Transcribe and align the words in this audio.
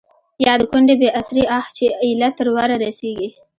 يا 0.47 0.53
َد 0.59 0.61
کونډې 0.71 0.95
بې 1.01 1.09
اسرې 1.19 1.43
آه 1.57 1.65
چې 1.77 1.85
ا 2.01 2.03
يله 2.09 2.29
تر 2.37 2.47
ورۀ 2.55 2.75
رسيږي 2.83 3.29